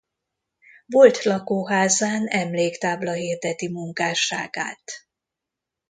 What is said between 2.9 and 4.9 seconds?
hirdeti munkásságát.